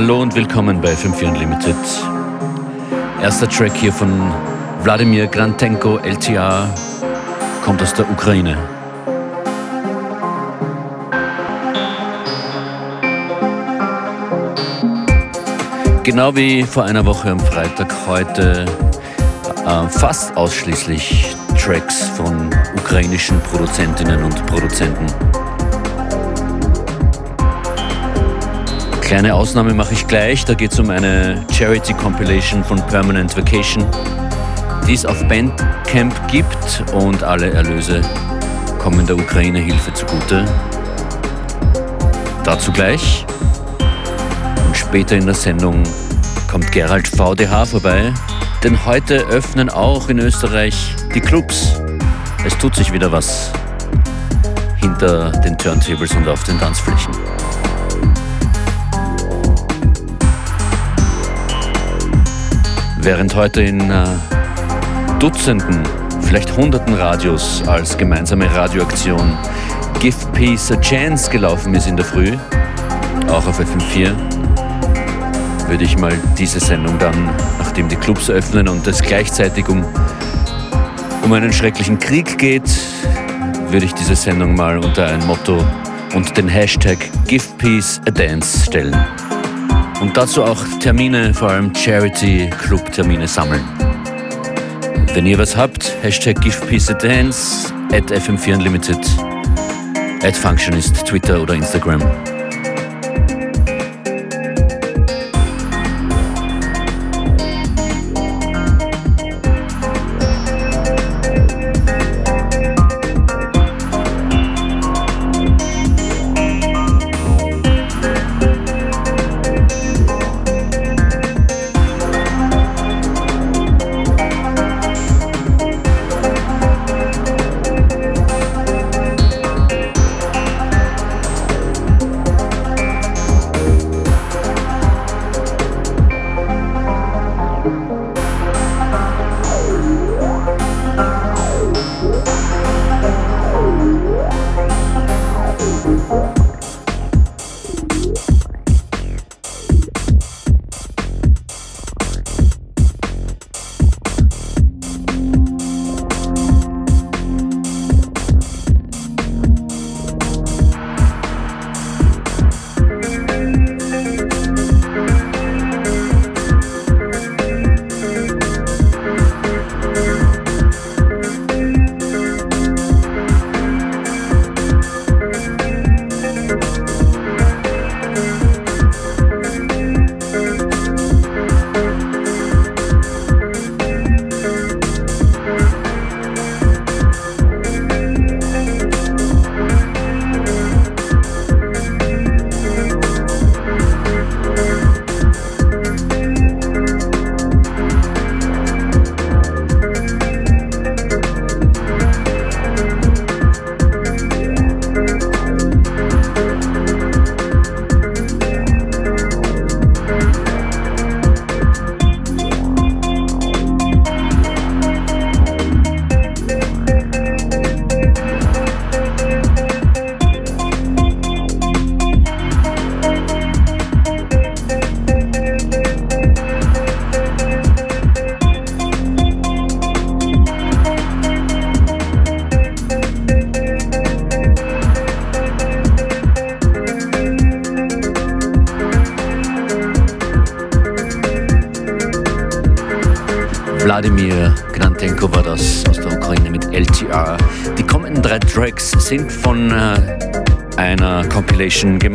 Hallo 0.00 0.22
und 0.22 0.32
willkommen 0.36 0.80
bei 0.80 0.94
54 0.94 1.28
Unlimited. 1.28 1.74
Erster 3.20 3.48
Track 3.48 3.72
hier 3.74 3.92
von 3.92 4.32
Wladimir 4.84 5.26
Grantenko, 5.26 5.98
LTA, 5.98 6.72
kommt 7.64 7.82
aus 7.82 7.94
der 7.94 8.08
Ukraine. 8.08 8.56
Genau 16.04 16.36
wie 16.36 16.62
vor 16.62 16.84
einer 16.84 17.04
Woche 17.04 17.30
am 17.32 17.40
Freitag 17.40 17.92
heute 18.06 18.66
äh, 19.66 19.88
fast 19.88 20.36
ausschließlich 20.36 21.34
Tracks 21.60 22.04
von 22.10 22.50
ukrainischen 22.76 23.40
Produzentinnen 23.40 24.22
und 24.22 24.46
Produzenten. 24.46 25.06
Kleine 29.08 29.34
Ausnahme 29.34 29.72
mache 29.72 29.94
ich 29.94 30.06
gleich, 30.06 30.44
da 30.44 30.52
geht 30.52 30.72
es 30.72 30.78
um 30.78 30.90
eine 30.90 31.42
Charity 31.50 31.94
Compilation 31.94 32.62
von 32.62 32.76
Permanent 32.88 33.34
Vacation, 33.34 33.86
die 34.86 34.92
es 34.92 35.06
auf 35.06 35.26
Bandcamp 35.26 36.14
gibt 36.28 36.84
und 36.92 37.22
alle 37.22 37.48
Erlöse 37.48 38.02
kommen 38.78 39.06
der 39.06 39.16
Ukraine 39.16 39.60
Hilfe 39.60 39.94
zugute. 39.94 40.44
Dazu 42.44 42.70
gleich. 42.70 43.24
Und 44.66 44.76
später 44.76 45.16
in 45.16 45.24
der 45.24 45.34
Sendung 45.34 45.84
kommt 46.46 46.70
Gerald 46.70 47.08
VDH 47.08 47.64
vorbei, 47.64 48.12
denn 48.62 48.84
heute 48.84 49.26
öffnen 49.28 49.70
auch 49.70 50.10
in 50.10 50.18
Österreich 50.18 50.94
die 51.14 51.22
Clubs. 51.22 51.80
Es 52.44 52.58
tut 52.58 52.74
sich 52.74 52.92
wieder 52.92 53.10
was 53.10 53.52
hinter 54.76 55.30
den 55.30 55.56
Turntables 55.56 56.14
und 56.14 56.28
auf 56.28 56.44
den 56.44 56.60
Tanzflächen. 56.60 57.27
Während 63.08 63.34
heute 63.34 63.62
in 63.62 63.90
äh, 63.90 64.04
Dutzenden, 65.18 65.82
vielleicht 66.20 66.54
Hunderten 66.58 66.92
Radios 66.92 67.66
als 67.66 67.96
gemeinsame 67.96 68.54
Radioaktion 68.54 69.34
Give 69.98 70.14
Peace 70.34 70.70
a 70.70 70.78
Chance 70.78 71.30
gelaufen 71.30 71.74
ist 71.74 71.86
in 71.86 71.96
der 71.96 72.04
Früh, 72.04 72.36
auch 73.28 73.46
auf 73.46 73.58
FM4, 73.60 74.14
würde 75.68 75.84
ich 75.84 75.96
mal 75.96 76.12
diese 76.36 76.60
Sendung 76.60 76.98
dann, 76.98 77.30
nachdem 77.58 77.88
die 77.88 77.96
Clubs 77.96 78.28
öffnen 78.28 78.68
und 78.68 78.86
es 78.86 79.00
gleichzeitig 79.00 79.66
um, 79.70 79.82
um 81.24 81.32
einen 81.32 81.54
schrecklichen 81.54 81.98
Krieg 81.98 82.36
geht, 82.36 82.70
würde 83.70 83.86
ich 83.86 83.94
diese 83.94 84.16
Sendung 84.16 84.54
mal 84.54 84.76
unter 84.76 85.06
ein 85.06 85.26
Motto 85.26 85.64
und 86.14 86.36
den 86.36 86.46
Hashtag 86.46 86.98
Give 87.26 87.46
Peace 87.56 88.02
a 88.06 88.10
Dance 88.10 88.66
stellen. 88.66 88.94
Und 90.00 90.16
dazu 90.16 90.44
auch 90.44 90.64
Termine, 90.80 91.34
vor 91.34 91.50
allem 91.50 91.74
Charity-Club-Termine 91.74 93.26
sammeln. 93.26 93.64
Wenn 95.12 95.26
ihr 95.26 95.38
was 95.38 95.56
habt, 95.56 95.92
Hashtag 96.02 96.40
Give 96.40 96.56
Peace 96.66 96.88
a 96.88 96.94
Dance, 96.94 97.72
at 97.92 98.04
FM4 98.12 98.54
Unlimited, 98.54 98.98
at 100.22 100.36
Functionist, 100.36 101.04
Twitter 101.04 101.42
oder 101.42 101.54
Instagram. 101.54 102.00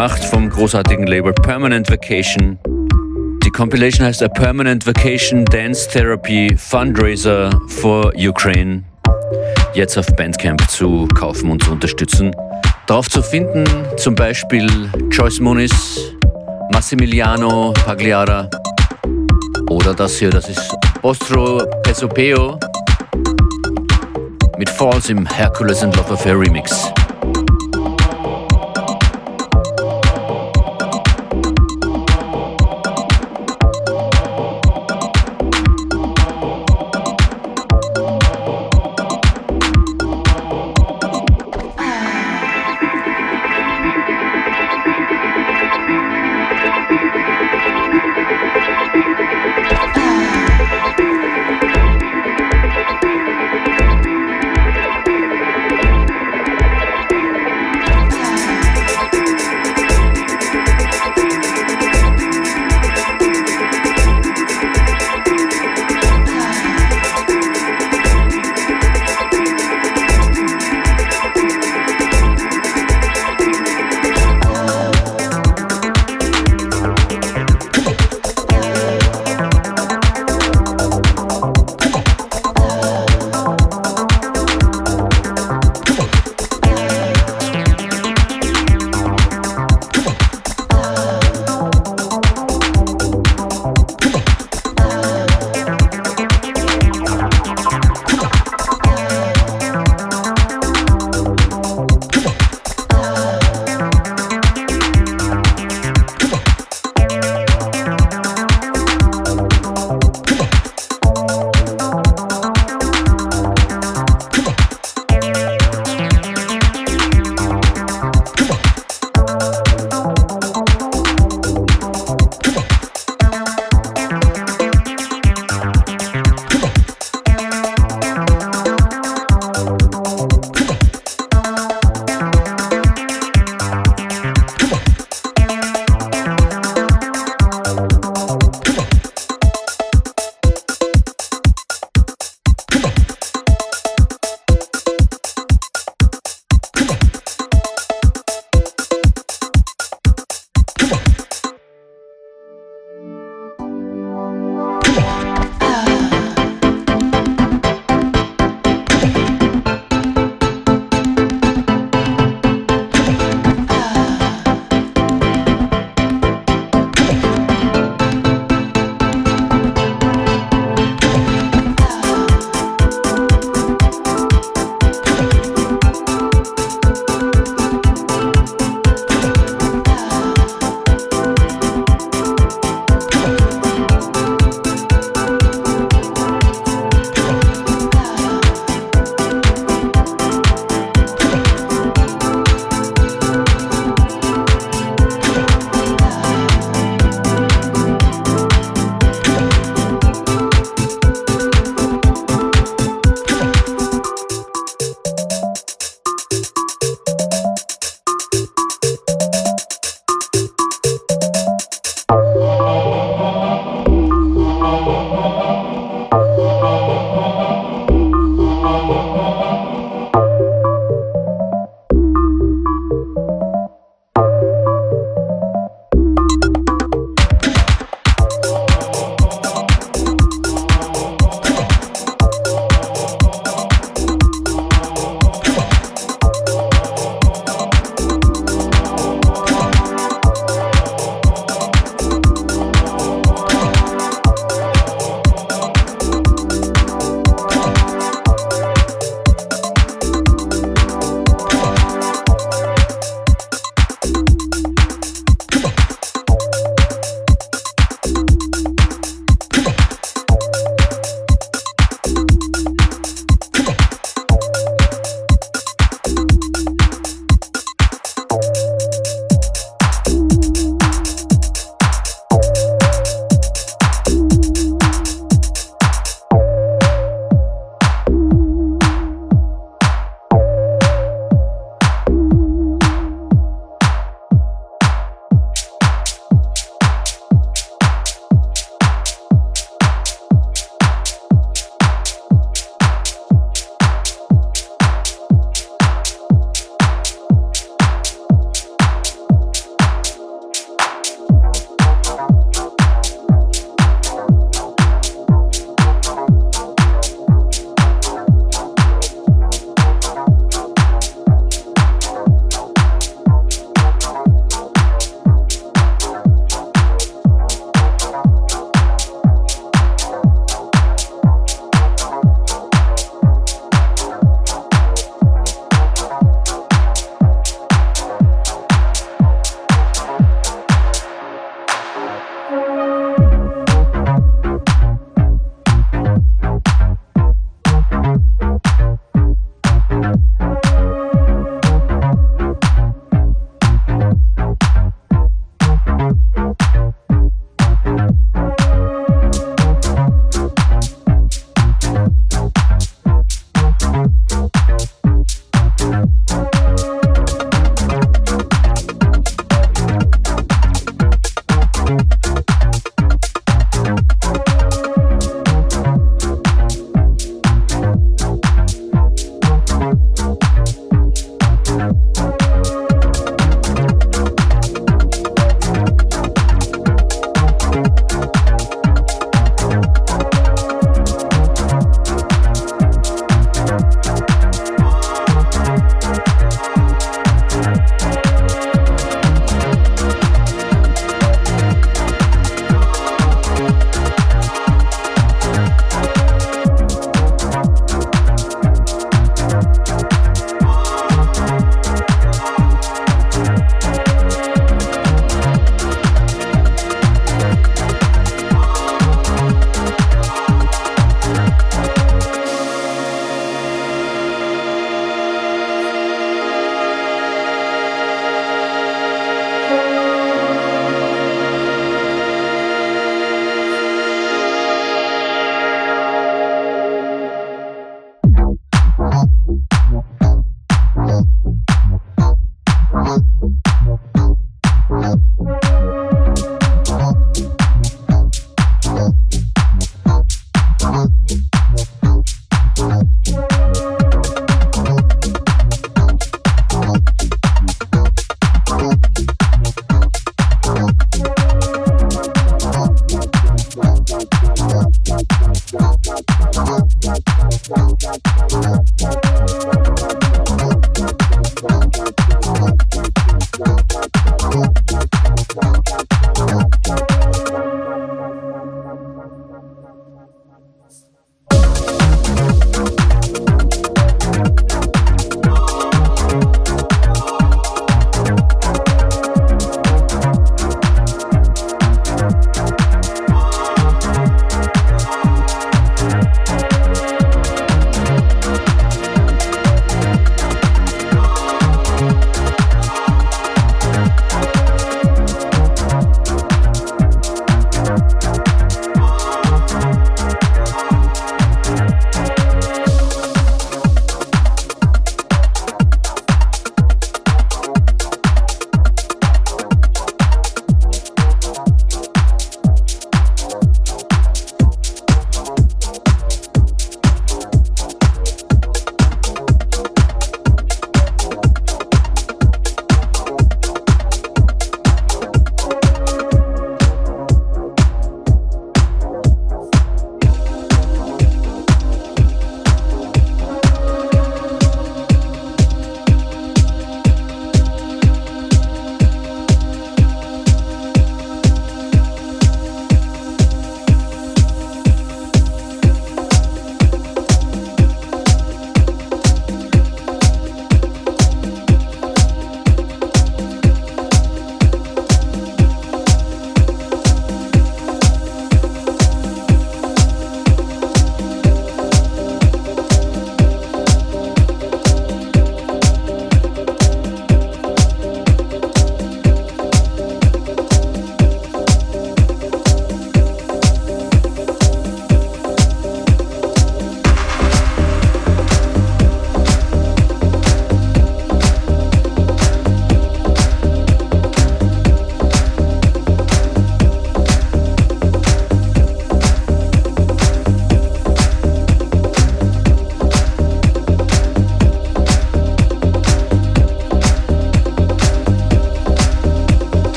Gemacht 0.00 0.24
vom 0.24 0.48
großartigen 0.48 1.06
Label 1.06 1.34
Permanent 1.34 1.90
Vacation. 1.90 2.58
Die 3.44 3.50
Compilation 3.50 4.06
heißt 4.06 4.22
A 4.22 4.28
Permanent 4.28 4.86
Vacation 4.86 5.44
Dance 5.44 5.90
Therapy 5.90 6.56
Fundraiser 6.56 7.50
for 7.68 8.10
Ukraine. 8.16 8.84
Jetzt 9.74 9.98
auf 9.98 10.06
Bandcamp 10.16 10.70
zu 10.70 11.06
kaufen 11.08 11.50
und 11.50 11.62
zu 11.62 11.72
unterstützen. 11.72 12.34
Darauf 12.86 13.10
zu 13.10 13.22
finden 13.22 13.64
zum 13.98 14.14
Beispiel 14.14 14.70
Joyce 15.10 15.40
Muniz, 15.40 16.14
Massimiliano 16.72 17.74
Pagliara 17.84 18.48
oder 19.68 19.92
das 19.92 20.16
hier, 20.16 20.30
das 20.30 20.48
ist 20.48 20.74
Ostro 21.02 21.62
Pesopeo 21.82 22.58
mit 24.56 24.70
Falls 24.70 25.10
im 25.10 25.26
Hercules 25.26 25.82
and 25.82 25.94
Love 25.94 26.14
Affair 26.14 26.40
Remix. 26.40 26.89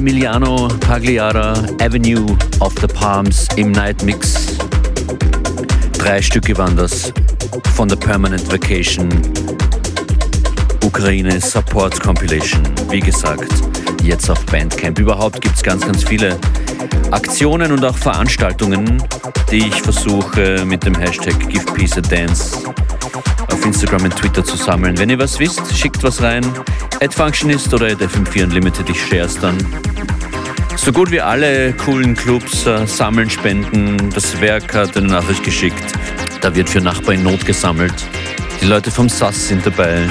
Massimiliano 0.00 0.66
Pagliara, 0.80 1.52
Avenue 1.78 2.24
of 2.60 2.72
the 2.80 2.86
Palms 2.86 3.48
im 3.56 3.70
Night 3.70 4.02
Mix. 4.02 4.56
Drei 5.98 6.22
Stücke 6.22 6.56
waren 6.56 6.74
das 6.74 7.12
von 7.74 7.86
der 7.86 7.96
Permanent 7.96 8.50
Vacation 8.50 9.10
Ukraine 10.82 11.38
Support 11.38 12.00
Compilation. 12.00 12.62
Wie 12.88 13.00
gesagt, 13.00 13.52
jetzt 14.02 14.30
auf 14.30 14.42
Bandcamp. 14.46 14.98
Überhaupt 14.98 15.42
gibt 15.42 15.56
es 15.56 15.62
ganz, 15.62 15.84
ganz 15.84 16.02
viele 16.02 16.38
Aktionen 17.10 17.70
und 17.70 17.84
auch 17.84 17.98
Veranstaltungen, 17.98 19.02
die 19.50 19.66
ich 19.68 19.82
versuche 19.82 20.64
mit 20.64 20.82
dem 20.86 20.94
Hashtag 20.94 21.38
Give 21.50 21.66
Peace 21.74 21.98
a 21.98 22.00
Dance 22.00 22.56
auf 23.52 23.66
Instagram 23.66 24.04
und 24.04 24.16
Twitter 24.16 24.42
zu 24.42 24.56
sammeln. 24.56 24.96
Wenn 24.96 25.10
ihr 25.10 25.18
was 25.18 25.38
wisst, 25.38 25.76
schickt 25.76 26.02
was 26.02 26.22
rein. 26.22 26.46
At 27.02 27.12
Functionist 27.12 27.74
oder 27.74 27.88
at 27.88 28.00
FM4 28.00 28.44
Unlimited, 28.44 28.88
ich 28.88 29.06
share 29.06 29.26
es 29.26 29.38
dann. 29.38 29.58
So 30.82 30.92
gut 30.92 31.10
wie 31.10 31.20
alle 31.20 31.74
coolen 31.74 32.16
Clubs 32.16 32.64
äh, 32.64 32.86
sammeln 32.86 33.28
Spenden. 33.28 34.08
Das 34.14 34.40
Werk 34.40 34.74
hat 34.74 34.96
eine 34.96 35.08
Nachricht 35.08 35.44
geschickt. 35.44 35.84
Da 36.40 36.54
wird 36.54 36.70
für 36.70 36.80
Nachbar 36.80 37.12
in 37.12 37.22
Not 37.22 37.44
gesammelt. 37.44 37.92
Die 38.62 38.64
Leute 38.64 38.90
vom 38.90 39.06
SAS 39.06 39.48
sind 39.48 39.66
dabei. 39.66 40.08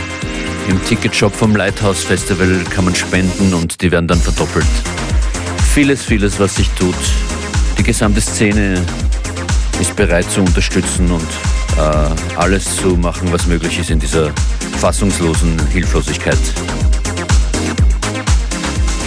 Im 0.69 0.85
Ticketshop 0.85 1.33
vom 1.33 1.55
Lighthouse 1.55 2.03
Festival 2.03 2.63
kann 2.69 2.85
man 2.85 2.93
spenden 2.93 3.51
und 3.55 3.81
die 3.81 3.91
werden 3.91 4.07
dann 4.07 4.21
verdoppelt. 4.21 4.67
Vieles, 5.73 6.03
vieles, 6.03 6.39
was 6.39 6.57
sich 6.57 6.69
tut. 6.77 6.93
Die 7.79 7.83
gesamte 7.83 8.21
Szene 8.21 8.85
ist 9.81 9.95
bereit 9.95 10.29
zu 10.29 10.41
unterstützen 10.41 11.09
und 11.09 11.27
äh, 11.77 12.37
alles 12.37 12.75
zu 12.75 12.89
machen, 12.89 13.29
was 13.31 13.47
möglich 13.47 13.79
ist 13.79 13.89
in 13.89 13.99
dieser 13.99 14.31
fassungslosen 14.77 15.59
Hilflosigkeit. 15.69 16.37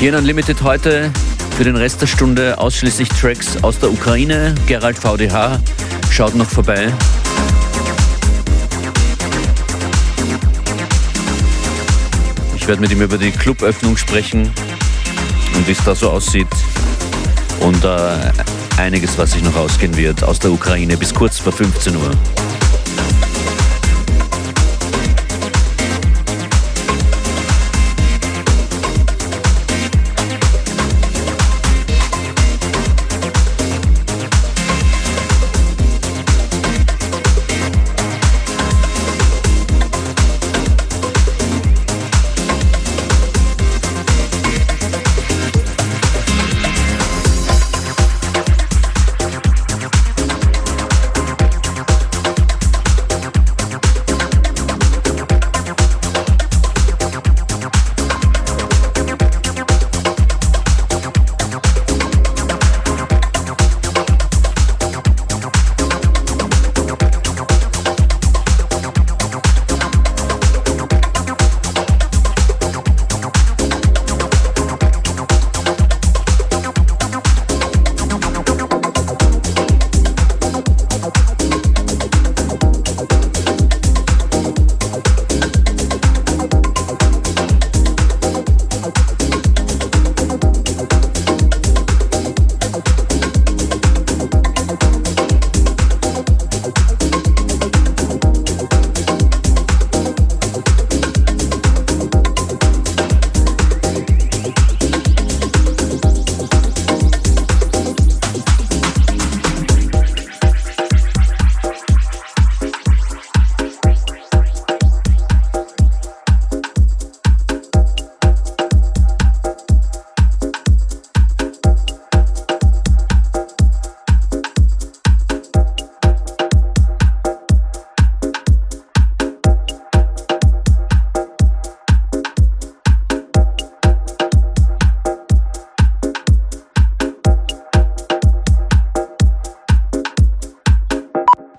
Hier 0.00 0.08
in 0.08 0.16
Unlimited 0.16 0.60
heute 0.62 1.12
für 1.56 1.64
den 1.64 1.76
Rest 1.76 2.00
der 2.00 2.06
Stunde 2.06 2.58
ausschließlich 2.58 3.08
Tracks 3.08 3.62
aus 3.62 3.78
der 3.78 3.90
Ukraine. 3.90 4.54
Gerald 4.66 4.98
VDH 4.98 5.60
schaut 6.10 6.34
noch 6.34 6.48
vorbei. 6.48 6.92
Ich 12.56 12.66
werde 12.68 12.80
mit 12.80 12.90
ihm 12.90 13.02
über 13.02 13.18
die 13.18 13.30
Cluböffnung 13.30 13.96
sprechen 13.96 14.50
und 15.54 15.66
wie 15.66 15.72
es 15.72 15.84
da 15.84 15.94
so 15.94 16.10
aussieht. 16.10 16.48
Und 17.60 17.84
äh, 17.84 18.32
einiges, 18.76 19.18
was 19.18 19.32
sich 19.32 19.42
noch 19.42 19.56
ausgehen 19.56 19.96
wird 19.96 20.22
aus 20.22 20.38
der 20.38 20.52
Ukraine 20.52 20.96
bis 20.96 21.12
kurz 21.12 21.38
vor 21.38 21.52
15 21.52 21.96
Uhr. 21.96 22.10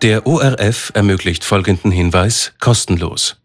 Der 0.04 0.28
ORF 0.28 0.92
ermöglicht 0.96 1.46
folgenden 1.46 1.90
Hinweis 1.90 2.52
kostenlos. 2.60 3.38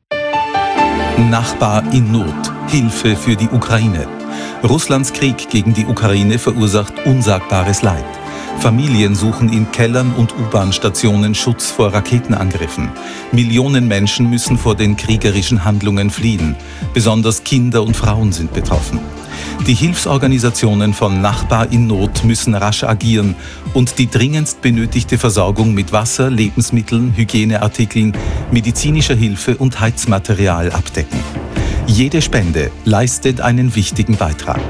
Nachbar 1.30 1.84
in 1.92 2.10
Not. 2.10 2.34
Hilfe 2.66 3.14
für 3.14 3.36
die 3.36 3.48
Ukraine. 3.48 4.08
Russlands 4.64 5.12
Krieg 5.12 5.50
gegen 5.50 5.72
die 5.72 5.86
Ukraine 5.86 6.36
verursacht 6.40 6.94
unsagbares 7.06 7.82
Leid. 7.82 8.04
Familien 8.58 9.14
suchen 9.14 9.52
in 9.52 9.70
Kellern 9.70 10.12
und 10.14 10.34
U-Bahn-Stationen 10.36 11.36
Schutz 11.36 11.70
vor 11.70 11.94
Raketenangriffen. 11.94 12.90
Millionen 13.30 13.86
Menschen 13.86 14.28
müssen 14.28 14.58
vor 14.58 14.74
den 14.74 14.96
kriegerischen 14.96 15.64
Handlungen 15.64 16.10
fliehen. 16.10 16.56
Besonders 16.92 17.44
Kinder 17.44 17.84
und 17.84 17.96
Frauen 17.96 18.32
sind 18.32 18.52
betroffen. 18.52 18.98
Die 19.66 19.74
Hilfsorganisationen 19.74 20.94
von 20.94 21.20
Nachbar 21.20 21.70
in 21.70 21.86
Not 21.86 22.24
müssen 22.24 22.54
rasch 22.54 22.84
agieren 22.84 23.34
und 23.74 23.98
die 23.98 24.08
dringendst 24.08 24.62
benötigte 24.62 25.18
Versorgung 25.18 25.74
mit 25.74 25.92
Wasser, 25.92 26.30
Lebensmitteln, 26.30 27.12
Hygieneartikeln, 27.14 28.14
medizinischer 28.50 29.14
Hilfe 29.14 29.56
und 29.56 29.78
Heizmaterial 29.78 30.72
abdecken. 30.72 31.20
Jede 31.86 32.22
Spende 32.22 32.70
leistet 32.84 33.40
einen 33.40 33.74
wichtigen 33.74 34.16
Beitrag. 34.16 34.60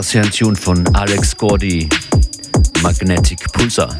Das 0.02 0.10
hier 0.10 0.22
ein 0.22 0.32
Tune 0.32 0.56
von 0.56 0.84
Alex 0.96 1.36
Gordy, 1.36 1.88
Magnetic 2.82 3.38
Pulsar. 3.52 3.96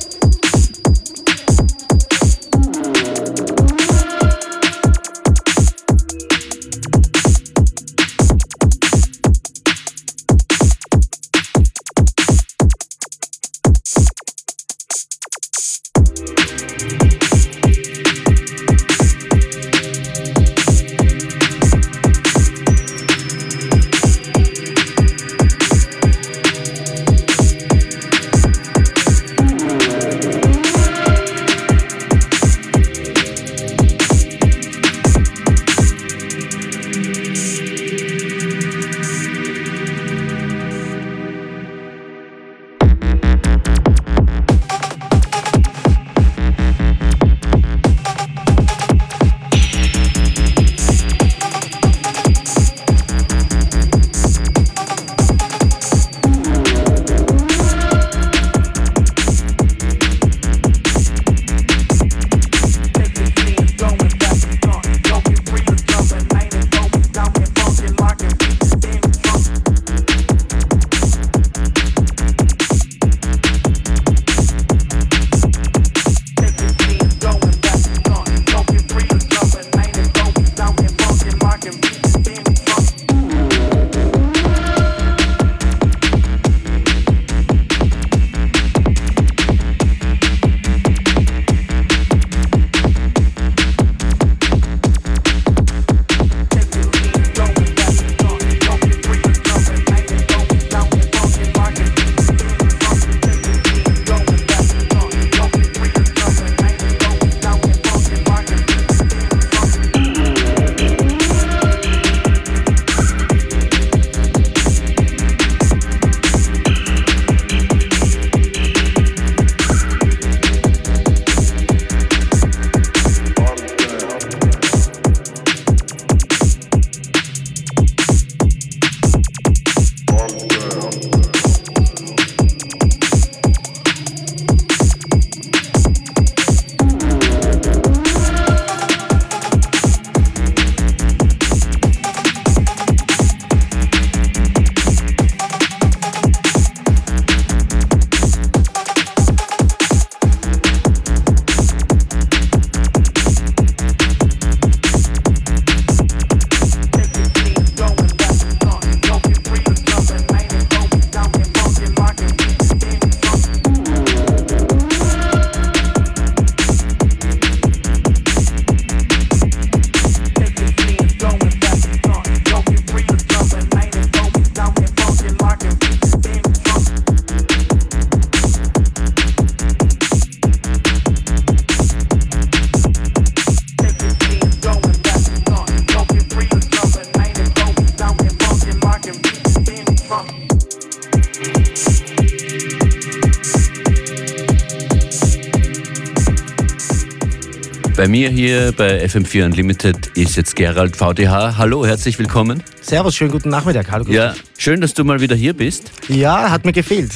Mir 198.13 198.29
hier 198.29 198.73
bei 198.73 199.03
FM4 199.07 199.47
Unlimited 199.47 200.09
ist 200.09 200.37
jetzt 200.37 200.55
Gerald 200.55 200.99
VDH. 200.99 201.57
Hallo, 201.57 201.87
herzlich 201.87 202.19
willkommen. 202.19 202.63
Servus, 202.83 203.15
schönen 203.15 203.31
guten 203.31 203.49
Nachmittag. 203.49 203.91
Hallo. 203.91 204.05
Ja, 204.07 204.35
schön, 204.59 204.83
dass 204.83 204.93
du 204.93 205.03
mal 205.03 205.23
wieder 205.23 205.35
hier 205.35 205.55
bist. 205.55 205.91
Ja, 206.09 206.51
hat 206.51 206.67
mir 206.67 206.73
gefehlt. 206.73 207.11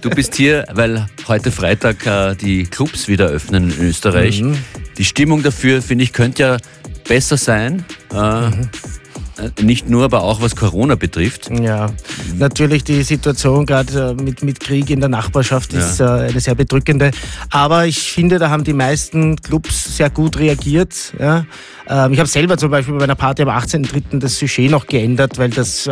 du 0.00 0.08
bist 0.08 0.34
hier, 0.34 0.64
weil 0.72 1.08
heute 1.28 1.50
Freitag 1.50 2.06
äh, 2.06 2.34
die 2.34 2.64
Clubs 2.64 3.06
wieder 3.06 3.26
öffnen 3.26 3.70
in 3.70 3.88
Österreich. 3.88 4.40
Mhm. 4.40 4.56
Die 4.96 5.04
Stimmung 5.04 5.42
dafür, 5.42 5.82
finde 5.82 6.04
ich, 6.04 6.14
könnte 6.14 6.42
ja 6.42 6.56
besser 7.06 7.36
sein. 7.36 7.84
Äh, 8.14 8.48
mhm. 8.48 8.70
Äh, 9.36 9.62
nicht 9.62 9.90
nur, 9.90 10.04
aber 10.04 10.22
auch 10.22 10.40
was 10.40 10.56
Corona 10.56 10.94
betrifft. 10.94 11.50
Ja, 11.50 11.90
natürlich 12.36 12.84
die 12.84 13.02
Situation 13.02 13.66
gerade 13.66 14.16
äh, 14.18 14.22
mit, 14.22 14.42
mit 14.42 14.60
Krieg 14.60 14.90
in 14.90 15.00
der 15.00 15.08
Nachbarschaft 15.08 15.72
ist 15.72 16.00
ja. 16.00 16.18
Äh, 16.18 16.30
eine 16.30 16.40
sehr 16.40 16.54
bedrückende. 16.54 17.10
Aber 17.50 17.86
ich 17.86 18.12
finde, 18.12 18.38
da 18.38 18.50
haben 18.50 18.64
die 18.64 18.72
meisten 18.72 19.36
Clubs 19.36 19.96
sehr 19.96 20.10
gut 20.10 20.38
reagiert. 20.38 21.12
Ja. 21.18 21.46
Ähm, 21.88 22.12
ich 22.12 22.18
habe 22.18 22.28
selber 22.28 22.56
zum 22.56 22.70
Beispiel 22.70 22.94
bei 22.94 23.00
meiner 23.00 23.14
Party 23.14 23.42
am 23.42 23.48
18.03. 23.48 24.18
das 24.18 24.38
Sujet 24.38 24.70
noch 24.70 24.86
geändert, 24.86 25.38
weil 25.38 25.50
das 25.50 25.88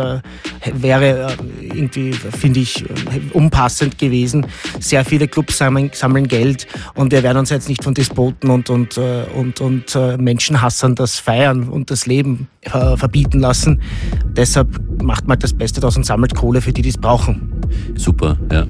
wäre 0.73 1.35
irgendwie, 1.61 2.13
finde 2.13 2.59
ich, 2.59 2.85
unpassend 3.33 3.97
gewesen. 3.97 4.45
Sehr 4.79 5.05
viele 5.05 5.27
Clubs 5.27 5.57
sammeln, 5.57 5.91
sammeln, 5.93 6.27
Geld 6.27 6.67
und 6.95 7.11
wir 7.11 7.23
werden 7.23 7.37
uns 7.37 7.49
jetzt 7.49 7.69
nicht 7.69 7.83
von 7.83 7.93
Despoten 7.93 8.49
und, 8.49 8.69
und, 8.69 8.97
und, 9.35 9.61
und 9.61 9.97
Menschenhassern 10.17 10.95
das 10.95 11.19
Feiern 11.19 11.69
und 11.69 11.91
das 11.91 12.05
Leben 12.05 12.47
verbieten 12.61 13.39
lassen. 13.39 13.81
Deshalb 14.25 14.79
macht 15.01 15.27
man 15.27 15.39
das 15.39 15.53
Beste 15.53 15.81
daraus 15.81 15.97
und 15.97 16.05
sammelt 16.05 16.35
Kohle 16.35 16.61
für 16.61 16.71
die, 16.71 16.81
die 16.81 16.89
es 16.89 16.97
brauchen. 16.97 17.51
Super, 17.95 18.37
ja. 18.51 18.67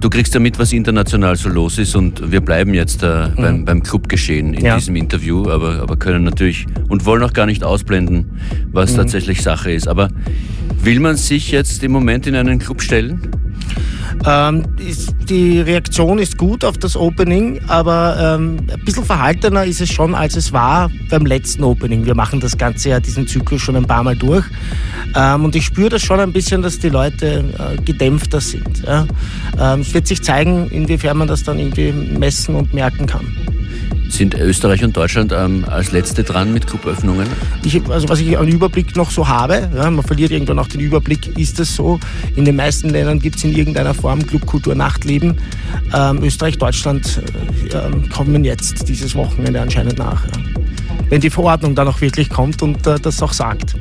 Du 0.00 0.10
kriegst 0.10 0.34
ja 0.34 0.40
mit, 0.40 0.58
was 0.58 0.72
international 0.72 1.36
so 1.36 1.48
los 1.48 1.78
ist 1.78 1.94
und 1.96 2.30
wir 2.30 2.40
bleiben 2.40 2.74
jetzt 2.74 3.02
äh, 3.02 3.28
mhm. 3.28 3.36
beim, 3.36 3.64
beim 3.64 3.82
Clubgeschehen 3.82 4.54
in 4.54 4.64
ja. 4.64 4.76
diesem 4.76 4.96
Interview, 4.96 5.48
aber, 5.50 5.80
aber 5.80 5.96
können 5.96 6.24
natürlich 6.24 6.66
und 6.88 7.04
wollen 7.04 7.22
auch 7.22 7.32
gar 7.32 7.46
nicht 7.46 7.64
ausblenden, 7.64 8.40
was 8.72 8.92
mhm. 8.92 8.96
tatsächlich 8.96 9.42
Sache 9.42 9.72
ist. 9.72 9.88
Aber 9.88 10.08
will 10.82 11.00
man 11.00 11.16
sich 11.32 11.50
jetzt 11.50 11.82
im 11.82 11.92
Moment 11.92 12.26
in 12.26 12.36
einen 12.36 12.58
Club 12.58 12.82
stellen? 12.82 13.18
Ähm, 14.26 14.64
ist, 14.76 15.14
die 15.30 15.60
Reaktion 15.60 16.18
ist 16.18 16.36
gut 16.36 16.62
auf 16.62 16.76
das 16.76 16.94
Opening, 16.94 17.58
aber 17.68 18.36
ähm, 18.36 18.58
ein 18.70 18.84
bisschen 18.84 19.04
verhaltener 19.04 19.64
ist 19.64 19.80
es 19.80 19.90
schon, 19.90 20.14
als 20.14 20.36
es 20.36 20.52
war 20.52 20.90
beim 21.08 21.24
letzten 21.24 21.64
Opening. 21.64 22.04
Wir 22.04 22.14
machen 22.14 22.38
das 22.38 22.58
Ganze 22.58 22.90
ja, 22.90 23.00
diesen 23.00 23.26
Zyklus 23.26 23.62
schon 23.62 23.76
ein 23.76 23.86
paar 23.86 24.02
Mal 24.04 24.14
durch. 24.14 24.44
Ähm, 25.16 25.46
und 25.46 25.56
ich 25.56 25.64
spüre 25.64 25.88
das 25.88 26.02
schon 26.02 26.20
ein 26.20 26.34
bisschen, 26.34 26.60
dass 26.60 26.78
die 26.78 26.90
Leute 26.90 27.44
äh, 27.58 27.80
gedämpfter 27.82 28.42
sind. 28.42 28.84
Ja? 28.86 29.06
Ähm, 29.58 29.80
es 29.80 29.94
wird 29.94 30.06
sich 30.06 30.22
zeigen, 30.22 30.68
inwiefern 30.68 31.16
man 31.16 31.28
das 31.28 31.44
dann 31.44 31.58
irgendwie 31.58 31.92
messen 31.92 32.54
und 32.54 32.74
merken 32.74 33.06
kann. 33.06 33.26
Sind 34.12 34.34
Österreich 34.34 34.84
und 34.84 34.94
Deutschland 34.94 35.32
ähm, 35.32 35.64
als 35.66 35.90
letzte 35.90 36.22
dran 36.22 36.52
mit 36.52 36.66
Cluböffnungen? 36.66 37.26
Ich, 37.64 37.80
also 37.88 38.10
was 38.10 38.20
ich 38.20 38.36
an 38.36 38.46
Überblick 38.46 38.94
noch 38.94 39.10
so 39.10 39.26
habe, 39.26 39.70
ja, 39.74 39.90
man 39.90 40.04
verliert 40.04 40.32
irgendwann 40.32 40.58
auch 40.58 40.68
den 40.68 40.82
Überblick, 40.82 41.38
ist 41.38 41.58
es 41.58 41.74
so. 41.74 41.98
In 42.36 42.44
den 42.44 42.56
meisten 42.56 42.90
Ländern 42.90 43.20
gibt 43.20 43.36
es 43.36 43.44
in 43.44 43.56
irgendeiner 43.56 43.94
Form 43.94 44.26
Clubkultur, 44.26 44.74
Nachtleben. 44.74 45.38
Ähm, 45.94 46.22
Österreich, 46.22 46.58
Deutschland 46.58 47.22
äh, 47.72 47.74
ähm, 47.74 48.10
kommen 48.10 48.44
jetzt 48.44 48.86
dieses 48.86 49.14
Wochenende 49.14 49.62
anscheinend 49.62 49.96
nach. 49.96 50.26
Ja. 50.26 50.32
Wenn 51.08 51.22
die 51.22 51.30
Verordnung 51.30 51.74
dann 51.74 51.88
auch 51.88 52.02
wirklich 52.02 52.28
kommt 52.28 52.62
und 52.62 52.86
äh, 52.86 53.00
das 53.00 53.22
auch 53.22 53.32
sagt. 53.32 53.76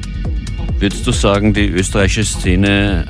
Würdest 0.80 1.06
du 1.06 1.12
sagen, 1.12 1.54
die 1.54 1.67
österreichische 1.67 2.24
Szene 2.24 3.06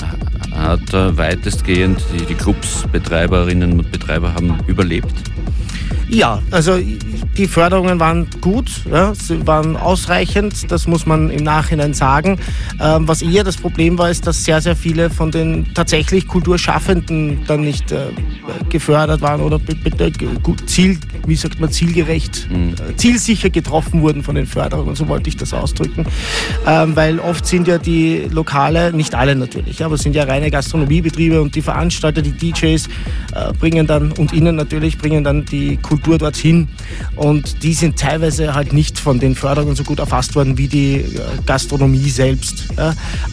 hat 0.55 0.91
äh, 0.91 1.15
weitestgehend 1.15 2.03
die, 2.12 2.25
die 2.25 2.34
Clubs, 2.34 2.84
Betreiberinnen 2.91 3.73
und 3.73 3.91
Betreiber 3.91 4.34
haben 4.34 4.57
überlebt? 4.65 5.13
Ja, 6.12 6.41
also 6.52 6.78
die 7.38 7.47
Förderungen 7.47 8.02
waren 8.02 8.28
gut, 8.41 8.69
ja, 8.91 9.15
sie 9.15 9.47
waren 9.47 9.78
ausreichend, 9.78 10.69
das 10.69 10.86
muss 10.86 11.06
man 11.06 11.30
im 11.30 11.45
Nachhinein 11.45 11.93
sagen. 11.93 12.38
Ähm, 12.82 13.08
was 13.08 13.21
eher 13.21 13.45
das 13.45 13.56
Problem 13.56 13.97
war, 13.97 14.12
ist, 14.12 14.28
dass 14.28 14.43
sehr, 14.43 14.60
sehr 14.60 14.76
viele 14.76 15.10
von 15.10 15.32
den 15.32 15.74
tatsächlich 15.74 16.28
Kulturschaffenden 16.28 17.45
dann 17.47 17.62
nicht 17.62 17.93
äh, 17.93 18.08
gefördert 18.67 19.21
waren 19.21 19.39
oder 19.39 19.58
gut, 20.43 20.69
Ziel, 20.69 21.00
wie 21.26 21.36
sagt 21.38 21.62
man, 21.62 21.71
zielgerecht, 21.71 22.50
mhm. 22.52 22.74
äh, 22.74 22.95
zielsicher 22.97 23.50
getroffen 23.50 24.02
wurden 24.02 24.21
von 24.21 24.36
den 24.36 24.47
Förderungen, 24.47 24.95
so 24.95 25.08
wollte 25.08 25.30
ich 25.30 25.38
das 25.38 25.54
ausdrücken. 25.54 26.06
Ähm, 26.67 26.93
weil 26.93 27.19
oft 27.19 27.45
sind 27.45 27.69
ja 27.69 27.78
die 27.78 28.28
Lokale, 28.30 28.91
nicht 28.91 29.15
alle 29.15 29.34
natürlich, 29.34 29.82
aber 29.86 29.97
sind 29.97 30.13
ja 30.13 30.26
reine 30.26 30.52
Gastronomiebetriebe 30.52 31.41
und 31.41 31.56
die 31.56 31.62
Veranstalter, 31.62 32.21
die 32.21 32.34
DJs 32.34 32.88
äh, 33.34 33.54
bringen 33.58 33.88
dann 33.88 34.12
und 34.12 34.34
ihnen 34.34 34.58
natürlich 34.58 34.97
bringen 34.97 35.24
dann 35.24 35.45
die 35.45 35.78
Kultur 35.78 36.00
Kultur 36.01 36.17
dorthin. 36.17 36.67
Und 37.15 37.63
die 37.63 37.73
sind 37.73 37.99
teilweise 37.99 38.53
halt 38.53 38.73
nicht 38.73 38.99
von 38.99 39.19
den 39.19 39.35
Förderungen 39.35 39.75
so 39.75 39.83
gut 39.83 39.99
erfasst 39.99 40.35
worden 40.35 40.57
wie 40.57 40.67
die 40.67 40.95
äh, 40.95 41.05
Gastronomie 41.45 42.09
selbst. 42.09 42.65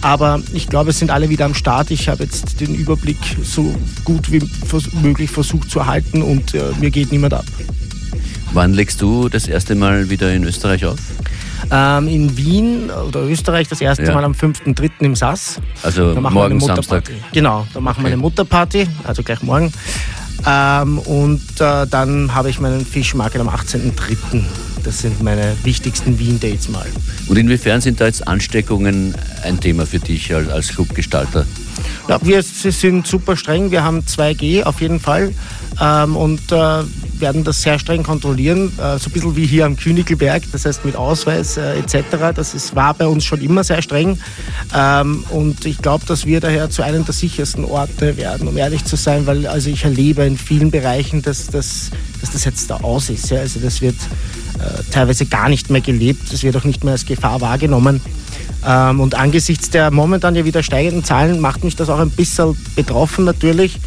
Aber 0.02 0.40
ich 0.52 0.68
glaube, 0.68 0.90
es 0.90 0.98
sind 0.98 1.10
alle 1.10 1.28
wieder 1.28 1.44
am 1.44 1.54
Start. 1.54 1.90
Ich 1.90 2.08
habe 2.08 2.24
jetzt 2.24 2.60
den 2.60 2.74
Überblick 2.74 3.16
so 3.42 3.74
gut 4.04 4.30
wie 4.30 4.42
möglich 5.02 5.30
versucht 5.30 5.70
zu 5.70 5.78
erhalten 5.80 6.22
und 6.22 6.54
äh, 6.54 6.62
mir 6.78 6.90
geht 6.90 7.10
niemand 7.10 7.34
ab. 7.34 7.44
Wann 8.52 8.72
legst 8.72 9.00
du 9.02 9.28
das 9.28 9.46
erste 9.46 9.74
Mal 9.74 10.10
wieder 10.10 10.32
in 10.32 10.44
Österreich 10.44 10.84
auf? 10.84 10.98
Ähm, 11.70 12.08
in 12.08 12.36
Wien 12.36 12.90
oder 12.90 13.22
Österreich 13.22 13.68
das 13.68 13.80
erste 13.80 14.04
ja. 14.04 14.14
Mal 14.14 14.24
am 14.24 14.32
5.3. 14.32 14.90
im 15.00 15.16
SAS. 15.16 15.60
Also 15.82 16.14
morgen 16.14 16.60
Samstag. 16.60 17.10
Genau, 17.32 17.66
da 17.74 17.80
machen 17.80 18.00
okay. 18.00 18.04
wir 18.04 18.12
eine 18.12 18.22
Mutterparty, 18.22 18.86
also 19.04 19.22
gleich 19.22 19.42
morgen. 19.42 19.72
Ähm, 20.46 20.98
und 20.98 21.60
äh, 21.60 21.86
dann 21.86 22.34
habe 22.34 22.50
ich 22.50 22.60
meinen 22.60 22.84
Fischmarket 22.84 23.40
am 23.40 23.48
18.03. 23.48 24.44
Das 24.84 25.00
sind 25.00 25.22
meine 25.22 25.56
wichtigsten 25.64 26.18
Wien-Dates 26.18 26.68
mal. 26.68 26.86
Und 27.26 27.36
inwiefern 27.36 27.80
sind 27.80 28.00
da 28.00 28.06
jetzt 28.06 28.26
Ansteckungen 28.26 29.14
ein 29.42 29.60
Thema 29.60 29.86
für 29.86 29.98
dich 29.98 30.34
als, 30.34 30.48
als 30.48 30.68
Clubgestalter? 30.68 31.46
Ja, 32.08 32.18
wir 32.22 32.42
sind 32.42 33.06
super 33.06 33.36
streng. 33.36 33.70
Wir 33.70 33.84
haben 33.84 34.00
2G 34.00 34.62
auf 34.62 34.80
jeden 34.80 35.00
Fall 35.00 35.34
ähm, 35.80 36.16
und 36.16 36.52
äh, 36.52 36.82
werden 37.20 37.44
das 37.44 37.62
sehr 37.62 37.78
streng 37.78 38.02
kontrollieren. 38.02 38.72
Äh, 38.78 38.98
so 38.98 39.08
ein 39.08 39.12
bisschen 39.12 39.36
wie 39.36 39.46
hier 39.46 39.66
am 39.66 39.76
Königelberg, 39.76 40.42
das 40.52 40.64
heißt 40.64 40.84
mit 40.84 40.96
Ausweis 40.96 41.56
äh, 41.56 41.78
etc. 41.78 42.32
Das 42.34 42.54
ist, 42.54 42.74
war 42.74 42.94
bei 42.94 43.06
uns 43.06 43.24
schon 43.24 43.40
immer 43.40 43.64
sehr 43.64 43.82
streng. 43.82 44.18
Ähm, 44.76 45.24
und 45.30 45.64
ich 45.64 45.78
glaube, 45.78 46.04
dass 46.06 46.26
wir 46.26 46.40
daher 46.40 46.70
zu 46.70 46.82
einem 46.82 47.04
der 47.04 47.14
sichersten 47.14 47.64
Orte 47.64 48.16
werden, 48.16 48.48
um 48.48 48.56
ehrlich 48.56 48.84
zu 48.84 48.96
sein, 48.96 49.26
weil 49.26 49.46
also 49.46 49.70
ich 49.70 49.84
erlebe 49.84 50.22
in 50.24 50.36
vielen 50.36 50.70
Bereichen, 50.70 51.22
dass, 51.22 51.46
dass, 51.46 51.90
dass 52.20 52.30
das 52.30 52.44
jetzt 52.44 52.70
da 52.70 52.76
aus 52.78 53.10
ist. 53.10 53.30
Ja? 53.30 53.40
Also 53.40 53.60
das 53.60 53.80
wird 53.80 53.96
äh, 54.58 54.82
teilweise 54.90 55.26
gar 55.26 55.48
nicht 55.48 55.70
mehr 55.70 55.80
gelebt, 55.80 56.32
das 56.32 56.42
wird 56.42 56.56
auch 56.56 56.64
nicht 56.64 56.84
mehr 56.84 56.92
als 56.92 57.06
Gefahr 57.06 57.40
wahrgenommen. 57.40 58.00
Ähm, 58.66 59.00
und 59.00 59.14
angesichts 59.14 59.70
der 59.70 59.90
momentan 59.90 60.34
ja 60.34 60.44
wieder 60.44 60.62
steigenden 60.62 61.04
Zahlen 61.04 61.40
macht 61.40 61.62
mich 61.62 61.76
das 61.76 61.88
auch 61.88 62.00
ein 62.00 62.10
bisschen 62.10 62.56
betroffen 62.74 63.24
natürlich. 63.24 63.78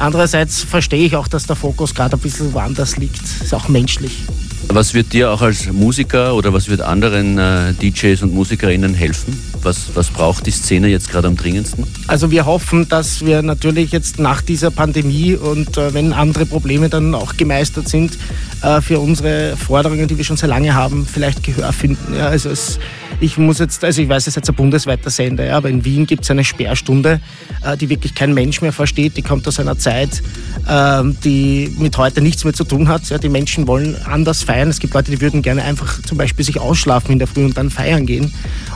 Andererseits 0.00 0.62
verstehe 0.62 1.04
ich 1.04 1.14
auch, 1.14 1.28
dass 1.28 1.46
der 1.46 1.56
Fokus 1.56 1.94
gerade 1.94 2.16
ein 2.16 2.20
bisschen 2.20 2.54
woanders 2.54 2.96
liegt. 2.96 3.22
Ist 3.42 3.52
auch 3.52 3.68
menschlich. 3.68 4.22
Was 4.68 4.94
wird 4.94 5.12
dir 5.12 5.30
auch 5.30 5.42
als 5.42 5.70
Musiker 5.72 6.34
oder 6.34 6.52
was 6.52 6.68
wird 6.68 6.80
anderen 6.80 7.38
äh, 7.38 7.74
DJs 7.74 8.22
und 8.22 8.32
Musikerinnen 8.32 8.94
helfen? 8.94 9.38
Was, 9.62 9.90
was 9.94 10.08
braucht 10.08 10.46
die 10.46 10.52
Szene 10.52 10.88
jetzt 10.88 11.10
gerade 11.10 11.26
am 11.28 11.36
dringendsten? 11.36 11.86
Also 12.06 12.30
wir 12.30 12.46
hoffen, 12.46 12.88
dass 12.88 13.26
wir 13.26 13.42
natürlich 13.42 13.90
jetzt 13.90 14.18
nach 14.18 14.42
dieser 14.42 14.70
Pandemie 14.70 15.34
und 15.34 15.76
äh, 15.76 15.92
wenn 15.92 16.12
andere 16.12 16.46
Probleme 16.46 16.88
dann 16.88 17.14
auch 17.14 17.36
gemeistert 17.36 17.88
sind, 17.88 18.16
äh, 18.62 18.80
für 18.80 19.00
unsere 19.00 19.56
Forderungen, 19.56 20.06
die 20.06 20.16
wir 20.16 20.24
schon 20.24 20.36
sehr 20.36 20.48
lange 20.48 20.72
haben, 20.72 21.06
vielleicht 21.06 21.42
Gehör 21.42 21.72
finden. 21.72 22.14
Ja, 22.14 22.28
also 22.28 22.48
es, 22.48 22.78
ich 23.18 23.38
muss 23.38 23.58
jetzt, 23.58 23.84
also 23.84 24.00
ich 24.00 24.08
weiß, 24.08 24.22
es 24.22 24.28
ist 24.28 24.36
jetzt 24.36 24.48
ein 24.48 24.54
bundesweiter 24.54 25.10
Sender, 25.10 25.44
ja, 25.44 25.56
aber 25.56 25.68
in 25.68 25.84
Wien 25.84 26.06
gibt 26.06 26.24
es 26.24 26.30
eine 26.30 26.44
Sperrstunde, 26.44 27.20
äh, 27.64 27.76
die 27.76 27.88
wirklich 27.88 28.14
kein 28.14 28.34
Mensch 28.34 28.60
mehr 28.60 28.72
versteht. 28.72 29.16
Die 29.16 29.22
kommt 29.22 29.46
aus 29.48 29.58
einer 29.58 29.78
Zeit, 29.78 30.22
äh, 30.66 31.02
die 31.24 31.74
mit 31.78 31.96
heute 31.98 32.20
nichts 32.20 32.44
mehr 32.44 32.54
zu 32.54 32.64
tun 32.64 32.88
hat. 32.88 33.08
Ja, 33.08 33.18
die 33.18 33.28
Menschen 33.28 33.66
wollen 33.66 33.96
anders 34.04 34.42
feiern. 34.42 34.68
Es 34.68 34.78
gibt 34.78 34.94
Leute, 34.94 35.10
die 35.10 35.20
würden 35.20 35.42
gerne 35.42 35.64
einfach 35.64 36.00
zum 36.02 36.18
Beispiel 36.18 36.44
sich 36.44 36.60
ausschlafen 36.60 37.12
in 37.12 37.18
der 37.18 37.28
Früh 37.28 37.44
und 37.44 37.56
dann 37.56 37.70
feiern 37.70 38.06
gehen 38.06 38.32